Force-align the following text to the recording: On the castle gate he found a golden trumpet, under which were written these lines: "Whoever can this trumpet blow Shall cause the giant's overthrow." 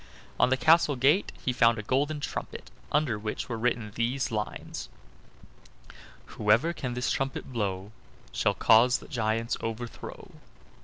On 0.39 0.49
the 0.49 0.57
castle 0.57 0.95
gate 0.95 1.31
he 1.45 1.53
found 1.53 1.77
a 1.77 1.83
golden 1.83 2.21
trumpet, 2.21 2.71
under 2.91 3.19
which 3.19 3.47
were 3.47 3.55
written 3.59 3.91
these 3.93 4.31
lines: 4.31 4.89
"Whoever 6.25 6.73
can 6.73 6.95
this 6.95 7.11
trumpet 7.11 7.53
blow 7.53 7.91
Shall 8.31 8.55
cause 8.55 8.97
the 8.97 9.07
giant's 9.07 9.57
overthrow." 9.61 10.31